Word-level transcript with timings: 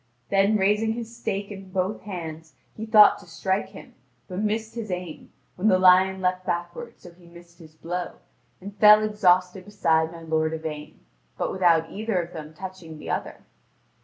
Then 0.29 0.57
raising 0.57 0.93
his 0.93 1.15
stake 1.15 1.51
in 1.51 1.69
both 1.69 2.01
hands, 2.01 2.55
he 2.75 2.87
thought 2.87 3.19
to 3.19 3.27
strike 3.27 3.69
him, 3.69 3.93
but 4.27 4.39
missed 4.39 4.73
his 4.73 4.89
aim, 4.89 5.31
when 5.57 5.67
the 5.67 5.77
lion 5.77 6.23
leaded 6.23 6.43
backward 6.43 6.99
so 6.99 7.11
he 7.11 7.27
missed 7.27 7.59
his 7.59 7.75
blow, 7.75 8.13
and 8.59 8.75
fell 8.77 9.03
exhausted 9.03 9.63
beside 9.63 10.11
my 10.11 10.21
lord 10.23 10.55
Yvain, 10.55 11.01
but 11.37 11.51
without 11.51 11.91
either 11.91 12.19
of 12.19 12.33
them 12.33 12.51
touching 12.55 12.97
the 12.97 13.11
other. 13.11 13.41